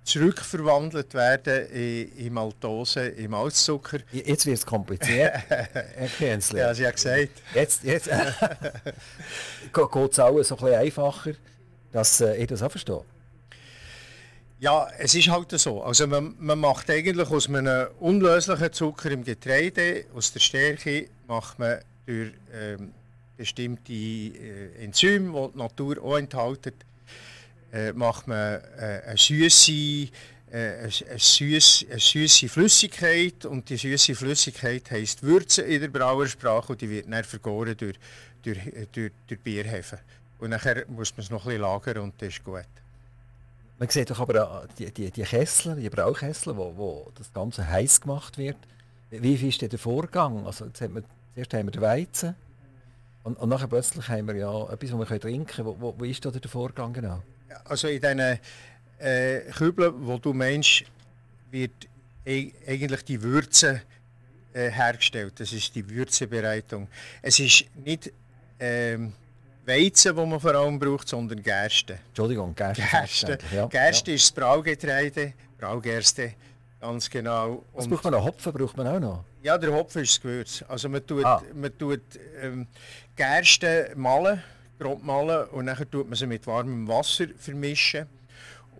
zurückverwandelt 0.03 1.13
werden 1.15 1.67
in, 1.71 2.15
in 2.15 2.33
Maltose, 2.33 3.07
in 3.07 3.31
Malzzucker. 3.31 3.99
Jetzt 4.11 4.45
wird 4.45 4.59
es 4.59 4.65
kompliziert, 4.65 5.33
Herr 5.49 6.07
Künzle. 6.17 6.59
Ja, 6.59 6.73
Sie 6.75 6.85
haben 6.85 6.93
gesagt. 6.93 7.31
Jetzt, 7.55 7.83
jetzt 7.83 8.05
geht 8.05 8.13
es 9.73 10.19
auch 10.19 10.43
so 10.43 10.55
ein 10.55 10.61
bisschen 10.61 10.75
einfacher, 10.75 11.33
dass 11.91 12.21
äh, 12.21 12.35
ich 12.35 12.47
das 12.47 12.61
auch 12.61 12.71
verstehe. 12.71 13.03
Ja, 14.59 14.87
es 14.97 15.13
ist 15.13 15.29
halt 15.29 15.51
so. 15.51 15.83
Also 15.83 16.07
man, 16.07 16.35
man 16.39 16.59
macht 16.59 16.89
eigentlich 16.89 17.29
aus 17.29 17.47
einem 17.47 17.89
unlöslichen 17.99 18.73
Zucker 18.73 19.11
im 19.11 19.23
Getreide, 19.23 20.05
aus 20.15 20.33
der 20.33 20.39
Stärke, 20.39 21.09
macht 21.27 21.59
man 21.59 21.79
durch 22.07 22.31
ähm, 22.53 22.91
bestimmte 23.35 23.93
äh, 23.93 24.83
Enzyme, 24.83 25.31
die 25.31 25.51
die 25.53 25.57
Natur 25.59 26.03
auch 26.03 26.17
enthält, 26.17 26.73
äh, 27.71 27.93
macht 27.93 28.27
man 28.27 28.61
äh, 28.77 29.01
eine 29.05 29.17
süße 29.17 29.71
äh, 29.71 30.09
eine, 30.51 30.89
eine, 31.09 31.19
süß, 31.19 31.85
eine 31.89 31.99
süße 31.99 32.49
Flüssigkeit 32.49 33.45
und 33.45 33.69
die 33.69 33.77
süße 33.77 34.15
Flüssigkeit 34.15 34.89
heisst 34.89 35.21
Würze 35.21 35.61
in 35.63 35.81
der 35.81 35.89
Brauersprache 35.89 36.71
und 36.71 36.81
die 36.81 36.89
wird 36.89 37.11
dann 37.11 37.23
vergoren 37.23 37.75
durch, 37.77 37.99
durch, 38.41 38.59
durch, 38.91 39.11
durch 39.27 39.39
Bierhefe. 39.41 39.99
Und 40.39 40.51
nachher 40.51 40.85
muss 40.87 41.11
man 41.15 41.23
es 41.23 41.29
noch 41.29 41.43
ein 41.43 41.49
bisschen 41.49 41.61
lagern 41.61 41.97
und 41.99 42.21
das 42.21 42.29
ist 42.29 42.43
gut. 42.43 42.65
Man 43.79 43.89
sieht 43.89 44.09
doch 44.09 44.19
aber 44.19 44.67
die, 44.77 44.91
die, 44.91 45.11
die 45.11 45.23
Kessler, 45.23 45.75
die 45.75 45.89
Braukessler, 45.89 46.57
wo, 46.57 46.75
wo 46.75 47.11
das 47.15 47.31
Ganze 47.31 47.67
heiß 47.67 48.01
gemacht 48.01 48.37
wird. 48.37 48.57
Wie 49.09 49.33
ist 49.33 49.61
denn 49.61 49.69
der 49.69 49.79
Vorgang? 49.79 50.45
Also 50.45 50.65
jetzt 50.65 50.81
hat 50.81 50.91
man, 50.91 51.03
zuerst 51.33 51.53
haben 51.53 51.67
wir 51.67 51.71
den 51.71 51.81
Weizen 51.81 52.35
und, 53.27 53.37
und 53.39 53.49
nachher 53.49 53.67
plötzlich 53.67 54.07
haben 54.07 54.27
wir 54.27 54.35
ja 54.35 54.71
etwas, 54.71 54.93
was 54.93 55.09
wir 55.09 55.19
trinken 55.19 55.45
können. 55.45 55.67
Wo, 55.67 55.75
wo, 55.79 55.95
wo 55.97 56.03
ist 56.05 56.23
da 56.23 56.31
der 56.31 56.49
Vorgang 56.49 56.93
genau? 56.93 57.21
Also 57.65 57.89
in 57.89 58.01
diesen 58.01 58.39
äh, 58.99 59.41
Kübeln, 59.51 59.93
wo 60.07 60.17
du 60.17 60.33
meinst, 60.33 60.85
wird 61.51 61.73
e 62.25 62.51
eigentlich 62.65 63.03
die 63.03 63.21
Würze 63.21 63.81
äh, 64.53 64.69
hergestellt. 64.69 65.39
Das 65.41 65.51
ist 65.51 65.75
die 65.75 65.89
Würzebereitung. 65.89 66.87
Es 67.21 67.39
ist 67.39 67.65
nicht 67.75 68.13
ähm, 68.59 69.11
Weizen, 69.67 70.15
wo 70.15 70.25
man 70.25 70.39
vor 70.39 70.55
allem 70.55 70.79
braucht, 70.79 71.09
sondern 71.09 71.43
Gerste. 71.43 71.99
Entschuldigung, 72.07 72.55
Gerste. 72.55 72.83
Gerste, 72.89 73.37
ja, 73.53 73.65
Gerste 73.67 74.11
ja. 74.11 74.15
ist 74.15 74.25
das 74.25 74.31
Braugetreide, 74.31 75.33
Braugerste, 75.59 76.33
ganz 76.79 77.09
genau. 77.09 77.63
Was 77.73 77.87
braucht 77.87 78.05
man 78.05 78.13
noch? 78.13 78.23
Hopfen 78.23 78.53
braucht 78.53 78.77
man 78.77 78.87
auch 78.87 78.99
noch? 78.99 79.23
Ja, 79.43 79.57
der 79.57 79.73
Hopfen 79.73 80.03
ist 80.03 80.13
das 80.13 80.21
Gewürz. 80.21 80.63
Also 80.67 80.87
man 80.87 81.05
tut, 81.05 81.25
ah. 81.25 81.41
man 81.53 81.77
tut 81.77 82.01
ähm, 82.41 82.67
Gerste 83.15 83.91
malen, 83.95 84.41
grob 84.79 85.03
malen 85.03 85.47
und 85.49 85.65
dann 85.65 85.91
tut 85.91 86.07
man 86.07 86.15
sie 86.15 86.27
mit 86.27 86.47
warmem 86.47 86.87
Wasser 86.87 87.25
vermischen 87.37 88.07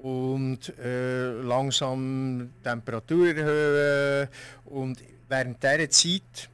und 0.01 0.77
äh, 0.79 1.31
langsam 1.41 2.49
die 2.59 2.63
Temperatur 2.63 3.35
erhöhen 3.35 4.29
und 4.65 4.99
während 5.27 5.61
dieser 5.61 5.89
Zeit 5.89 6.49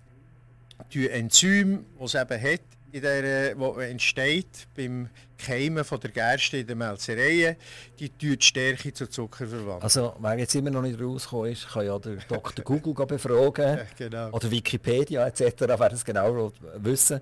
die 0.92 1.10
Enzyme, 1.10 1.84
die 2.00 2.04
es 2.04 2.16
eben 2.16 2.42
hat, 2.42 2.62
in 2.94 3.02
der, 3.02 3.58
wo 3.58 3.74
entsteht 3.80 4.68
beim 4.78 5.10
Keimen 5.38 5.84
von 5.84 6.00
der 6.00 6.12
Gerste 6.12 6.58
in 6.58 6.68
den 6.68 6.78
Melzereien, 6.78 7.56
die 8.00 8.10
die 8.10 8.38
Stärke 8.40 8.94
zu 8.94 9.10
Zucker 9.10 9.48
verwandeln. 9.48 9.82
Also 9.82 10.16
wer 10.20 10.38
jetzt 10.38 10.54
immer 10.54 10.70
noch 10.70 10.84
nicht 10.84 11.02
rausgekommen 11.02 11.52
ist, 11.52 11.68
kann 11.68 11.88
ja 11.88 11.98
der 11.98 12.18
Dr. 12.28 12.64
Google 12.64 13.06
befragen 13.08 13.80
genau. 13.98 14.30
oder 14.30 14.50
Wikipedia 14.50 15.26
etc., 15.26 15.56
wer 15.60 15.90
das 15.90 16.06
genau 16.06 16.52
wissen 16.78 17.20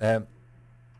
ähm, 0.00 0.26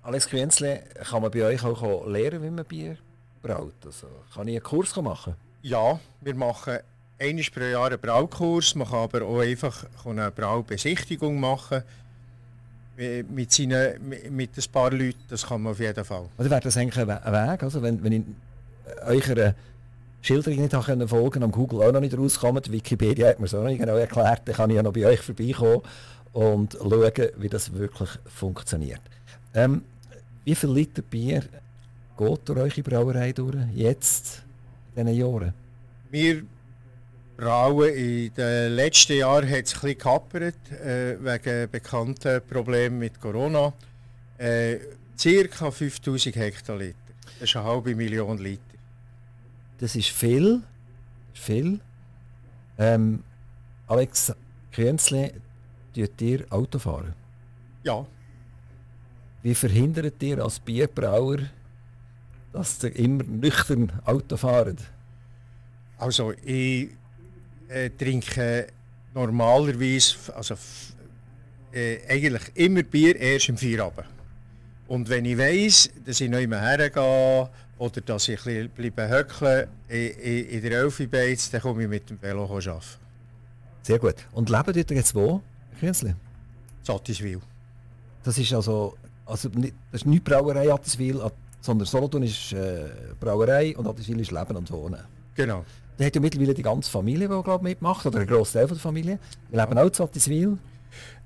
Alex 0.05 0.29
Quenzle, 0.29 0.85
kann 1.11 1.23
man 1.23 1.31
bei 1.31 1.43
euch 1.43 1.65
auch 1.65 2.07
lernen, 2.07 2.43
wie 2.43 2.51
man 2.51 2.65
Bier 2.65 2.97
braut? 3.43 3.75
Also, 3.85 4.07
kann 4.33 4.47
ich 4.47 4.55
einen 4.55 4.63
Kurs 4.63 4.95
machen? 4.97 5.35
Ja, 5.63 5.99
wir 6.21 6.35
machen 6.37 6.79
einmal 7.19 7.45
pro 7.53 7.61
Jahr 7.61 7.87
einen 7.87 8.01
Braukurs. 8.01 8.75
Man 8.77 8.89
kann 8.89 8.99
aber 8.99 9.23
auch 9.23 9.41
einfach 9.41 9.85
eine 10.05 10.31
Braubesichtigung 10.31 11.41
machen 11.41 11.83
mit, 12.97 13.53
seinen, 13.53 13.95
mit 14.31 14.57
ein 14.57 14.65
paar 14.73 14.91
Leuten, 14.91 15.19
das 15.29 15.47
kann 15.47 15.63
man 15.63 15.73
auf 15.73 15.81
jeden 15.81 16.05
Fall. 16.05 16.27
Also 16.37 16.51
wäre 16.51 16.61
das 16.61 16.77
eigentlich 16.77 16.99
ein 16.99 17.09
Weg, 17.09 17.63
also 17.63 17.83
wenn, 17.83 18.03
wenn 18.03 18.13
ich 18.13 18.23
eurer 19.07 19.55
Schilderung 20.21 20.61
nicht 20.61 20.75
folgen 20.75 21.09
folgen 21.09 21.43
am 21.43 21.51
Google 21.51 21.83
auch 21.83 21.93
noch 21.93 22.01
nicht 22.01 22.17
rauskommt, 22.17 22.71
Wikipedia 22.71 23.29
hat 23.29 23.41
mir 23.41 23.47
es 23.47 23.55
auch 23.55 23.63
noch 23.63 23.71
nicht 23.71 23.81
genau 23.81 23.97
erklärt, 23.97 24.43
dann 24.45 24.55
kann 24.55 24.71
ich 24.71 24.77
ja 24.77 24.83
noch 24.83 24.93
bei 24.93 25.07
euch 25.07 25.21
vorbeikommen 25.21 25.83
und 26.33 26.75
schauen, 26.75 27.13
wie 27.39 27.49
das 27.49 27.73
wirklich 27.73 28.11
funktioniert. 28.27 29.01
Ähm, 29.55 29.83
wie 30.45 30.55
viel 30.55 30.71
Liter 30.71 31.03
Bier 31.03 31.43
geht 32.17 32.49
durch 32.49 32.59
eure 32.59 32.83
Brauerei 32.83 33.33
durch, 33.33 33.57
jetzt, 33.75 34.43
in 34.95 35.07
diesen 35.07 35.19
Jahren? 35.19 35.55
Wir 36.11 36.43
Brauen 37.43 37.93
in 37.93 38.33
den 38.35 38.77
letzten 38.77 39.17
Jahren 39.17 39.51
hat 39.51 39.65
es 39.65 39.75
ein 39.75 39.81
bisschen 39.81 39.99
gehappert, 39.99 40.71
äh, 40.71 41.17
wegen 41.19 41.69
bekannten 41.73 42.41
Problemen 42.49 43.01
mit 43.01 43.21
Corona. 43.21 43.73
Äh, 44.39 44.79
circa 45.19 45.73
5000 45.73 46.37
Hektoliter. 46.37 46.95
Das 47.41 47.51
ist 47.51 47.57
eine 47.57 47.65
halbe 47.65 47.97
Million 47.97 48.39
Liter. 48.39 48.63
Das 49.79 49.97
ist 49.97 50.11
viel. 50.11 50.63
viel. 51.35 51.81
Ähm, 52.79 53.25
Alex 53.89 54.33
Künzle, 54.71 55.33
tut 55.97 56.21
ihr 56.21 56.47
Auto 56.49 56.79
fahren? 56.79 57.13
Ja. 57.83 58.07
Wie 59.43 59.57
verhindert 59.57 60.23
ihr 60.23 60.39
als 60.45 60.61
Bierbrauer, 60.61 61.39
dass 62.53 62.85
ihr 62.85 62.95
immer 62.95 63.25
nüchtern 63.25 63.91
Auto 64.05 64.37
fahrt? 64.37 64.79
Also 65.99 66.35
ich 66.45 66.91
äh, 67.73 67.91
trinke 67.91 68.67
normalerweise, 69.15 70.17
also 70.35 70.55
äh, 71.73 71.99
eigentlich 72.09 72.43
immer 72.55 72.83
Bier 72.83 73.17
erst 73.17 73.49
im 73.49 73.57
Feierabend. 73.57 74.07
Und 74.89 75.09
wenn 75.09 75.25
ich 75.25 75.39
weiss, 75.39 75.91
dass 76.05 76.21
ich 76.21 76.29
nicht 76.29 76.49
mehr 76.49 76.61
hergehe 76.61 77.49
oder 77.79 78.01
dass 78.01 78.29
ich 78.29 78.43
bisschen 78.43 79.09
höckeln 79.09 79.69
in, 79.89 80.47
in 80.47 80.63
der 80.63 80.73
Elfenbeiz, 80.73 81.51
dann 81.51 81.63
komme 81.63 81.83
ich 81.85 81.89
mit 81.89 82.11
dem 82.11 82.21
Velo 82.21 82.45
arbeiten. 82.45 82.81
Sehr 83.83 83.99
gut. 83.99 84.17
Und 84.33 84.51
leben 84.51 84.75
ihr 84.75 84.97
jetzt 84.97 85.15
wo, 85.15 85.41
Künzli? 85.81 86.15
Sattiswil. 86.83 87.41
Das 88.23 88.39
ist 88.39 88.53
also, 88.53 88.97
also 89.27 89.49
nicht, 89.49 89.75
das 89.91 90.03
ist 90.03 90.07
nicht 90.07 90.23
Brauerei 90.25 90.73
Attiswil, 90.73 91.21
sondern 91.61 91.87
Solothurn 91.87 92.23
ist 92.23 92.53
äh, 92.53 92.89
Brauerei 93.19 93.77
und 93.77 93.87
Attiswil 93.87 94.21
ist 94.21 94.31
Leben 94.31 94.57
und 94.57 94.71
Wohnen. 94.71 95.01
Genau. 95.35 95.65
Da 95.97 96.05
hat 96.05 96.15
ja 96.15 96.21
mittlerweile 96.21 96.55
die 96.55 96.63
ganze 96.63 96.91
Familie, 96.91 97.29
die 97.29 97.43
glaub, 97.43 97.63
mitmacht, 97.63 98.07
oder 98.07 98.21
ein 98.21 98.27
grosser 98.27 98.61
Teil 98.61 98.69
der 98.69 98.77
Familie. 98.77 99.19
Die 99.51 99.57
leben 99.57 99.79
auch 99.79 99.87
in 99.87 99.93
Zattiswil. 99.93 100.59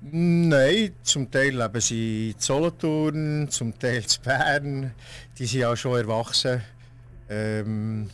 Nein, 0.01 0.91
zum 1.03 1.29
Teil 1.29 1.57
leben 1.57 1.81
sie 1.81 2.31
in 2.31 2.39
Solothurn, 2.39 3.47
zum 3.49 3.77
Teil 3.77 3.97
in 3.97 4.23
Bern. 4.23 4.91
Die 5.37 5.45
sind 5.45 5.65
auch 5.65 5.75
schon 5.75 5.97
erwachsen. 5.97 6.61
Ähm, 7.29 8.09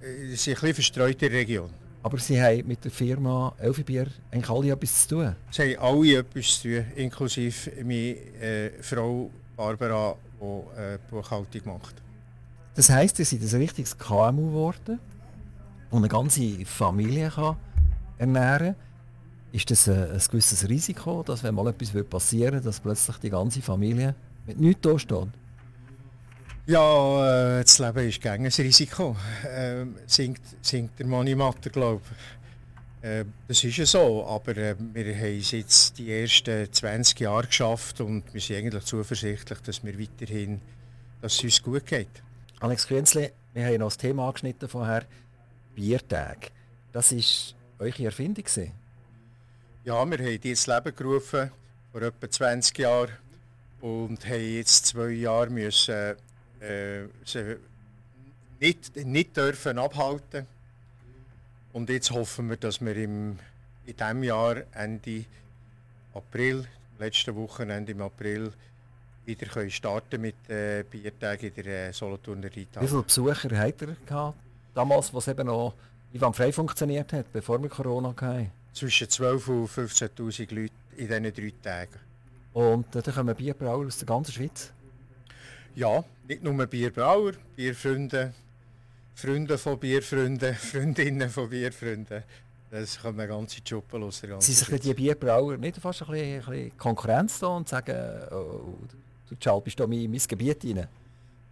sie 0.00 0.36
sind 0.36 0.54
ein 0.54 0.60
bisschen 0.60 0.74
verstreut 0.74 1.22
in 1.22 1.30
der 1.30 1.32
Region. 1.32 1.70
Aber 2.02 2.18
Sie 2.18 2.40
haben 2.40 2.66
mit 2.66 2.84
der 2.84 2.90
Firma 2.90 3.52
Elfibier 3.58 4.06
eigentlich 4.30 4.48
alle 4.48 4.70
etwas 4.70 5.02
zu 5.02 5.16
tun? 5.16 5.36
Sie 5.50 5.76
haben 5.76 5.82
alle 5.82 6.18
etwas 6.18 6.60
zu 6.60 6.68
tun, 6.68 6.84
inklusive 6.94 7.70
meine 7.82 8.16
äh, 8.40 8.70
Frau 8.82 9.30
Barbara, 9.56 10.14
die 10.40 10.80
äh, 10.80 10.98
Buchhaltung 11.10 11.62
macht. 11.64 11.96
Das 12.76 12.88
heisst, 12.88 13.16
Sie 13.16 13.24
sind 13.24 13.42
ein 13.42 13.60
richtiges 13.60 13.98
KMU 13.98 14.46
geworden? 14.46 15.00
Die 15.90 15.96
eine 15.96 16.08
ganze 16.08 16.64
Familie 16.64 17.30
kann 17.30 17.56
ernähren 18.18 18.74
kann, 18.74 18.88
ist 19.52 19.70
das 19.70 19.88
ein, 19.88 20.10
ein, 20.10 20.22
gewisses 20.30 20.68
Risiko, 20.68 21.22
dass 21.22 21.42
wenn 21.42 21.54
mal 21.54 21.68
etwas 21.68 21.92
passieren 22.04 22.54
würde, 22.54 22.66
dass 22.66 22.80
plötzlich 22.80 23.16
die 23.18 23.30
ganze 23.30 23.62
Familie 23.62 24.14
mit 24.46 24.60
nichts 24.60 24.82
da 24.82 24.98
steht? 24.98 25.28
Ja, 26.66 27.58
äh, 27.58 27.62
das 27.62 27.78
Leben 27.78 28.08
ist 28.08 28.20
gegen 28.20 28.44
ein 28.44 28.52
Risiko, 28.52 29.16
äh, 29.44 29.86
singt, 30.06 30.42
singt 30.60 30.98
der 30.98 31.06
Manni 31.06 31.34
Matter, 31.34 31.70
glaube 31.70 32.02
ich. 32.04 33.08
Äh, 33.08 33.24
das 33.46 33.64
ist 33.64 33.76
ja 33.76 33.86
so, 33.86 34.26
aber 34.26 34.56
äh, 34.56 34.74
wir 34.92 35.16
haben 35.16 35.38
es 35.38 35.52
jetzt 35.52 35.98
die 35.98 36.12
ersten 36.12 36.70
20 36.70 37.20
Jahre 37.20 37.46
geschafft 37.46 38.00
und 38.00 38.22
wir 38.34 38.40
sind 38.40 38.56
eigentlich 38.56 38.84
zuversichtlich, 38.84 39.60
dass 39.60 39.82
wir 39.82 39.98
weiterhin, 39.98 40.60
dass 41.22 41.34
es 41.34 41.44
uns 41.44 41.62
gut 41.62 41.86
geht. 41.86 42.08
Alex 42.60 42.86
Künzli, 42.86 43.30
wir 43.54 43.64
haben 43.64 43.78
noch 43.78 43.86
das 43.86 43.96
Thema 43.96 44.26
angeschnitten 44.26 44.68
vorher. 44.68 45.04
Biertage. 45.78 46.48
Das 46.92 47.12
war 47.12 47.86
eure 47.86 48.04
Erfindung? 48.06 48.44
Ja, 49.84 50.04
wir 50.04 50.18
haben 50.18 50.40
die 50.40 50.50
ins 50.50 50.66
Leben 50.66 50.96
gerufen 50.96 51.52
vor 51.92 52.02
etwa 52.02 52.28
20 52.28 52.78
Jahren 52.78 53.12
und 53.80 54.26
haben 54.26 54.54
jetzt 54.56 54.86
zwei 54.86 55.10
Jahre 55.10 55.50
müssen, 55.50 56.16
äh, 56.58 57.04
sie 57.24 57.58
nicht, 58.58 58.96
nicht 58.96 59.36
dürfen 59.36 59.78
abhalten. 59.78 60.48
Und 61.72 61.88
jetzt 61.90 62.10
hoffen 62.10 62.48
wir, 62.50 62.56
dass 62.56 62.80
wir 62.80 62.96
im, 62.96 63.38
in 63.86 63.96
diesem 63.96 64.22
Jahr 64.24 64.64
Ende 64.72 65.26
April, 66.12 66.66
letzte 66.98 67.36
Wochenende 67.36 67.92
im 67.92 68.02
April, 68.02 68.52
wieder 69.24 69.46
können 69.46 69.70
starten 69.70 70.22
mit 70.22 70.50
äh, 70.50 70.82
Biertagen 70.90 71.52
in 71.54 71.54
der 71.54 71.88
äh, 71.90 71.92
Solothurner 71.92 72.48
Reithalle. 72.48 72.84
Wie 72.84 72.90
viele 72.90 73.02
Besucher 73.04 73.56
hat 73.56 73.82
er 73.82 73.96
gehabt? 74.04 74.47
Damals, 74.74 75.12
was 75.12 75.28
eben 75.28 75.46
noch 75.46 75.74
frei 76.32 76.52
funktioniert 76.52 77.12
hat, 77.12 77.32
bevor 77.32 77.60
wir 77.62 77.68
Corona 77.68 78.14
hatten? 78.20 78.50
Zwischen 78.72 79.08
12.000 79.08 79.48
und 79.48 79.70
15.000 79.70 80.54
Leute 80.54 80.72
in 80.96 81.08
diesen 81.08 81.22
drei 81.22 81.52
Tagen. 81.62 82.00
Und 82.52 82.94
äh, 82.94 83.02
da 83.02 83.12
kommen 83.12 83.34
Bierbrauer 83.34 83.86
aus 83.86 83.98
der 83.98 84.06
ganzen 84.06 84.32
Schweiz? 84.32 84.72
Ja, 85.74 86.02
nicht 86.26 86.42
nur 86.42 86.66
Bierbrauer, 86.66 87.32
Bierfreunde, 87.54 88.34
Freunde 89.14 89.58
von 89.58 89.78
Bierfreunden, 89.78 90.54
Freundinnen 90.58 91.30
von 91.30 91.48
Bierfreunden. 91.48 92.22
Das 92.70 93.00
kommt 93.00 93.18
eine 93.18 93.28
ganze 93.28 93.60
Schuppe 93.66 93.96
los. 93.96 94.22
Sie 94.40 94.52
sich 94.52 94.80
die 94.80 94.92
Bierbrauer 94.92 95.56
nicht 95.56 95.78
fast 95.78 96.02
ein 96.02 96.08
bisschen, 96.08 96.40
ein 96.40 96.44
bisschen 96.44 96.78
Konkurrenz 96.78 97.38
da 97.38 97.46
und 97.46 97.68
sagen, 97.68 97.96
oh, 98.30 98.76
du 99.28 99.36
Charles, 99.38 99.64
bist 99.64 99.80
du 99.80 99.84
in 99.84 100.10
mein 100.10 100.20
Gebiet 100.28 100.64
rein? 100.64 100.86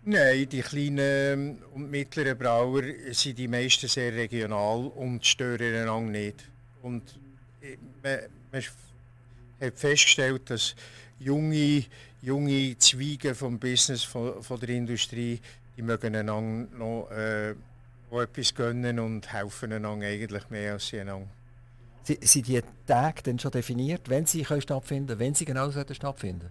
Nein, 0.09 0.49
die 0.49 0.61
kleinen 0.61 1.59
und 1.75 1.91
mittleren 1.91 2.39
Brauer 2.39 2.83
sind 3.11 3.37
die 3.37 3.49
meisten 3.49 3.89
sehr 3.89 4.15
regional 4.15 4.87
und 4.95 5.27
stören 5.27 5.83
einander 5.83 6.13
nicht. 6.13 6.45
Und 6.81 7.19
man, 8.05 8.19
man 8.53 8.63
hat 9.61 9.77
festgestellt, 9.77 10.49
dass 10.49 10.77
junge, 11.19 11.87
junge 12.23 12.79
Zweige 12.79 13.35
vom 13.35 13.59
Business, 13.59 14.05
von, 14.05 14.41
von 14.45 14.61
der 14.61 14.69
Industrie, 14.69 15.41
die 15.77 15.83
mögen 15.83 16.15
einander 16.15 16.69
noch 16.77 17.11
äh, 17.11 17.57
etwas 18.13 18.55
gönnen 18.55 19.01
und 19.01 19.33
helfen 19.33 19.73
einander 19.73 20.07
eigentlich 20.07 20.49
mehr 20.51 20.75
als 20.75 20.87
sie 20.87 21.01
einander. 21.01 21.27
Sind 22.05 22.47
die 22.47 22.63
Tage 22.87 23.23
dann 23.25 23.41
schon 23.41 23.51
definiert, 23.51 24.09
wenn 24.09 24.25
sie 24.25 24.45
können 24.45 24.63
stattfinden 24.63 25.19
wenn 25.19 25.35
sie 25.35 25.45
genau 25.45 25.69
stattfinden 25.73 26.49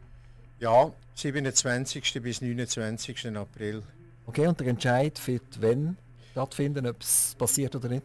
Ja, 0.60 0.92
27. 1.16 2.22
bis 2.22 2.42
29. 2.42 3.36
April. 3.36 3.84
Okay, 4.26 4.48
und 4.48 4.60
der 4.60 4.68
Entscheid 4.68 5.20
wird 5.28 5.62
wenn 5.62 5.98
stattfinden, 6.32 6.86
ob 6.88 7.02
es 7.02 7.36
passiert 7.38 7.76
oder 7.76 7.90
nicht? 7.90 8.04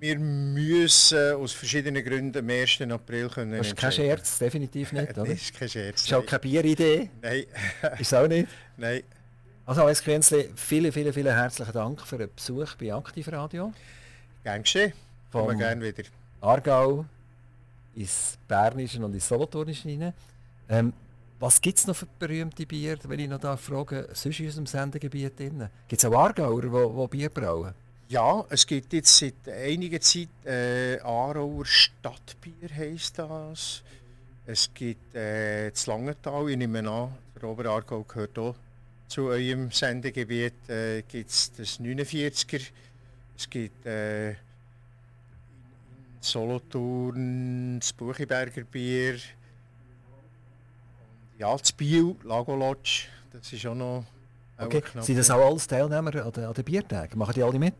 Wir 0.00 0.18
müssen 0.18 1.34
aus 1.34 1.52
verschiedenen 1.52 2.04
Gründen 2.04 2.38
am 2.38 2.48
1. 2.48 2.80
April 2.82 3.28
können 3.28 3.58
Das 3.58 3.68
ist 3.68 3.76
kein 3.76 3.92
Scherz, 3.92 4.38
definitiv 4.38 4.92
nicht, 4.92 5.10
oder? 5.18 5.24
Das 5.24 5.42
ist 5.42 5.54
kein 5.54 5.68
Scherz. 5.68 6.04
Ist 6.04 6.14
auch 6.14 6.24
keine 6.24 6.40
Bieridee? 6.40 7.10
Nein. 7.20 7.44
ist 7.98 8.14
auch 8.14 8.28
nicht? 8.28 8.48
Nein. 8.76 9.02
Also 9.66 9.82
Alex 9.82 10.02
Künzli, 10.02 10.50
vielen, 10.54 10.92
vielen, 10.92 11.12
vielen 11.12 11.34
herzlichen 11.34 11.72
Dank 11.72 12.00
für 12.06 12.16
den 12.16 12.30
Besuch 12.34 12.74
bei 12.76 12.94
Aktivradio. 12.94 13.72
Gern 14.42 14.62
geschehen. 14.62 14.92
Kommen 15.30 15.58
gerne 15.58 15.84
wieder. 15.84 16.08
Aargau 16.40 17.04
ins 17.94 18.38
Bernische 18.46 19.04
und 19.04 19.12
ins 19.12 19.28
Solothurnische 19.28 19.88
rein. 19.88 20.12
Ähm, 20.68 20.92
was 21.40 21.60
gibt 21.60 21.78
es 21.78 21.86
noch 21.86 21.96
für 21.96 22.06
berühmte 22.18 22.66
Bier, 22.66 22.98
wenn 23.04 23.20
ich 23.20 23.28
noch 23.28 23.40
da 23.40 23.56
frage, 23.56 24.08
sonst 24.12 24.40
in 24.40 24.46
unserem 24.46 24.66
Sendegebiet? 24.66 25.36
Gibt 25.36 25.70
es 25.92 26.04
auch 26.04 26.12
Aargauer, 26.12 26.62
die 26.62 27.16
Bier 27.16 27.28
brauen? 27.28 27.74
Ja, 28.08 28.44
es 28.48 28.66
gibt 28.66 28.92
jetzt 28.92 29.16
seit 29.16 29.48
einiger 29.48 30.00
Zeit 30.00 30.28
äh, 30.44 30.98
Aarauer 31.00 31.66
Stadtbier 31.66 32.70
heisst 32.74 33.18
das. 33.18 33.82
Es 34.46 34.72
gibt 34.72 35.14
äh, 35.14 35.70
das 35.70 35.86
Langenthal, 35.86 36.48
ich 36.48 36.56
nehme 36.56 36.78
an, 36.88 37.12
der 37.36 37.48
Oberaargau 37.48 38.02
gehört 38.04 38.38
auch 38.38 38.54
zu 39.08 39.28
eurem 39.28 39.70
Sendegebiet 39.70 40.68
äh, 40.68 41.02
gibt 41.02 41.30
es 41.30 41.50
das 41.52 41.80
49er. 41.80 42.62
Es 43.36 43.48
gibt 43.48 43.86
äh, 43.86 44.34
Solothurn 46.20 47.80
das 47.80 47.92
Buchiberger 47.92 48.64
Bier. 48.64 49.18
Ja, 51.38 51.56
das 51.56 51.72
Biel, 51.72 52.16
Lago 52.24 52.56
Lodge, 52.56 53.06
das 53.32 53.52
ist 53.52 53.64
auch 53.64 53.74
noch 53.74 54.04
Okay. 54.60 54.82
Sind 55.00 55.16
das 55.16 55.30
auch 55.30 55.46
alles 55.46 55.68
Teilnehmer 55.68 56.12
an 56.24 56.32
den, 56.32 56.44
an 56.44 56.52
den 56.52 56.64
Biertagen? 56.64 57.16
Machen 57.16 57.34
die 57.34 57.42
alle 57.44 57.58
mit? 57.60 57.74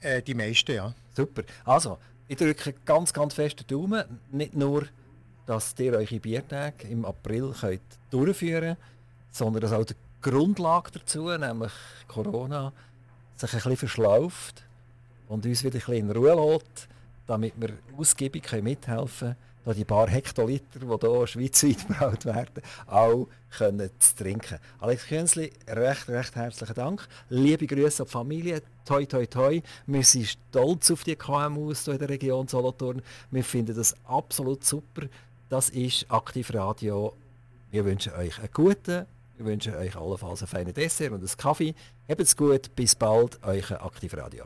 Äh, 0.00 0.20
die 0.20 0.34
meisten, 0.34 0.74
ja. 0.74 0.92
Super. 1.14 1.44
Also, 1.64 1.98
ich 2.26 2.36
drücke 2.36 2.74
ganz, 2.84 3.12
ganz 3.12 3.34
fest 3.34 3.60
den 3.60 3.66
Daumen. 3.68 4.02
Nicht 4.32 4.54
nur, 4.54 4.88
dass 5.46 5.74
ihr 5.78 5.92
eure 5.92 6.18
Biertage 6.18 6.88
im 6.88 7.04
April 7.04 7.54
könnt 7.60 7.82
durchführen 8.10 8.76
könnt, 8.76 8.78
sondern 9.30 9.62
dass 9.62 9.72
auch 9.72 9.84
der 9.84 9.96
Grundlage 10.20 10.90
dazu, 10.90 11.28
nämlich 11.28 11.72
Corona, 12.08 12.72
sich 13.36 13.52
ein 13.52 13.56
bisschen 13.56 13.76
verschlauft 13.76 14.64
und 15.28 15.46
uns 15.46 15.62
wieder 15.62 15.76
ein 15.76 15.78
bisschen 15.78 15.94
in 15.94 16.10
Ruhe 16.10 16.34
lässt, 16.34 16.88
damit 17.28 17.52
wir 17.56 17.74
ausgiebig 17.96 18.50
mithelfen 18.60 19.28
können, 19.28 19.36
da 19.64 19.72
die 19.72 19.84
paar 19.84 20.08
Hektoliter, 20.08 20.80
die 20.80 20.86
hier 20.86 21.26
schweizweit 21.26 21.88
gebraut 21.88 22.24
werden, 22.24 22.62
auch 22.86 23.28
können 23.56 23.90
zu 23.98 24.16
trinken. 24.16 24.58
Alex 24.80 25.06
Künzli, 25.06 25.52
recht, 25.68 26.08
recht 26.08 26.36
herzlichen 26.36 26.74
Dank. 26.74 27.06
Liebe 27.28 27.66
Grüße 27.66 28.02
an 28.02 28.06
die 28.06 28.12
Familie. 28.12 28.62
Toi, 28.84 29.06
toi, 29.06 29.26
toi. 29.26 29.60
Wir 29.86 30.04
sind 30.04 30.26
stolz 30.26 30.90
auf 30.90 31.04
die 31.04 31.16
KMUs 31.16 31.84
hier 31.84 31.94
in 31.94 31.98
der 32.00 32.08
Region 32.08 32.48
Solothurn. 32.48 33.02
Wir 33.30 33.44
finden 33.44 33.74
das 33.74 33.94
absolut 34.04 34.64
super. 34.64 35.06
Das 35.48 35.70
ist 35.70 36.10
Aktiv 36.10 36.52
Radio. 36.52 37.14
Wir 37.70 37.84
wünschen 37.84 38.12
euch 38.12 38.38
einen 38.38 38.50
guten 38.52 39.06
wir 39.36 39.46
wünschen 39.46 39.74
euch 39.74 39.96
allenfalls 39.96 40.42
einen 40.42 40.48
feinen 40.48 40.74
Dessert 40.74 41.10
und 41.10 41.18
einen 41.18 41.36
Kaffee. 41.36 41.74
Habt's 42.08 42.36
gut, 42.36 42.74
bis 42.76 42.94
bald, 42.94 43.38
euer 43.42 43.84
Aktivradio. 43.84 44.44